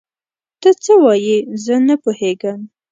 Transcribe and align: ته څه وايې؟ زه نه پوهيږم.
ته 0.61 0.69
څه 0.83 0.93
وايې؟ 1.03 1.37
زه 1.63 1.75
نه 1.87 1.95
پوهيږم. 2.03 2.59